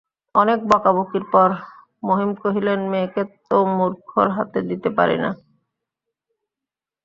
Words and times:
অনেক 0.35 0.59
বকাবকির 0.69 1.25
পর 1.33 1.49
মহিম 2.03 2.31
কহিলেন, 2.41 2.79
মেয়েকে 2.91 3.23
তো 3.49 3.57
মূর্খর 3.77 4.27
হাতে 4.37 4.59
দিতে 4.69 4.89
পারি 4.97 5.17
নে। 5.23 5.31